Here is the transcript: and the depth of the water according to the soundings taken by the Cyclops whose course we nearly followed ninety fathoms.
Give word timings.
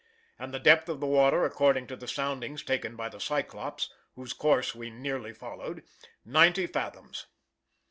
and 0.39 0.51
the 0.51 0.59
depth 0.59 0.89
of 0.89 0.99
the 0.99 1.05
water 1.05 1.45
according 1.45 1.85
to 1.85 1.95
the 1.95 2.07
soundings 2.07 2.63
taken 2.63 2.95
by 2.95 3.07
the 3.07 3.19
Cyclops 3.19 3.91
whose 4.15 4.33
course 4.33 4.73
we 4.73 4.89
nearly 4.89 5.31
followed 5.31 5.83
ninety 6.25 6.65
fathoms. 6.65 7.27